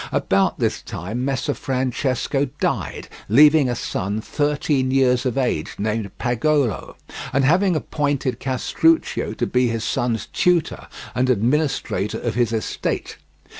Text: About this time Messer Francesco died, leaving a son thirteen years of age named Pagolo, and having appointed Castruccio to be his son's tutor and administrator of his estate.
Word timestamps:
About 0.11 0.57
this 0.57 0.81
time 0.81 1.23
Messer 1.23 1.53
Francesco 1.53 2.45
died, 2.59 3.07
leaving 3.29 3.69
a 3.69 3.75
son 3.75 4.19
thirteen 4.19 4.89
years 4.89 5.27
of 5.27 5.37
age 5.37 5.75
named 5.77 6.09
Pagolo, 6.17 6.95
and 7.31 7.45
having 7.45 7.75
appointed 7.75 8.39
Castruccio 8.39 9.33
to 9.33 9.45
be 9.45 9.67
his 9.67 9.83
son's 9.83 10.25
tutor 10.33 10.87
and 11.13 11.29
administrator 11.29 12.19
of 12.19 12.33
his 12.33 12.51
estate. 12.51 13.17